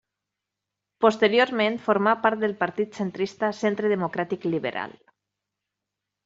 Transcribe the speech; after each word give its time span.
Posteriorment 1.03 1.77
formà 1.87 2.13
part 2.23 2.41
del 2.45 2.55
partit 2.63 2.97
centrista 3.01 3.51
Centre 3.59 3.93
Democràtic 3.93 4.49
Liberal. 4.55 4.97